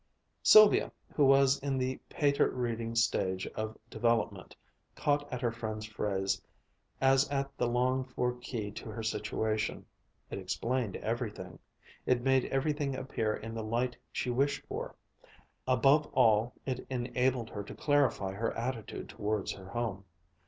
Sylvia, 0.41 0.91
who 1.13 1.23
was 1.23 1.59
in 1.59 1.77
the 1.77 1.97
Pater 2.09 2.49
reading 2.49 2.95
stage 2.95 3.45
of 3.53 3.77
development, 3.87 4.55
caught 4.95 5.31
at 5.31 5.41
her 5.41 5.51
friend's 5.51 5.85
phrase 5.85 6.41
as 6.99 7.29
at 7.29 7.55
the 7.55 7.67
longed 7.67 8.09
for 8.09 8.33
key 8.35 8.71
to 8.71 8.89
her 8.89 9.03
situation. 9.03 9.85
It 10.31 10.39
explained 10.39 10.95
everything. 10.95 11.59
It 12.07 12.23
made 12.23 12.45
everything 12.45 12.95
appear 12.95 13.35
in 13.35 13.53
the 13.53 13.63
light 13.63 13.95
she 14.11 14.31
wished 14.31 14.65
for. 14.65 14.95
Above 15.67 16.07
all 16.13 16.55
it 16.65 16.83
enabled 16.89 17.51
her 17.51 17.61
to 17.61 17.75
clarify 17.75 18.33
her 18.33 18.57
attitude 18.57 19.07
towards 19.07 19.51
her 19.51 19.67
home. 19.67 20.03